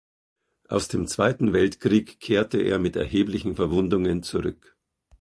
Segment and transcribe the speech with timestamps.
[0.67, 4.75] Aus dem Zweiten Weltkrieg kehrte er mit erheblichen Verwundungen zurück.